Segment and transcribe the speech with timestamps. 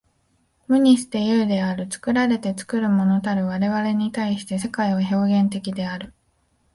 [0.67, 1.85] 無にして有である。
[1.91, 6.11] 作られて作るものたる我々に対して、世界は表現的である。